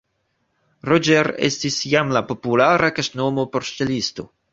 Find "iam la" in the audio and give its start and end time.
1.89-2.23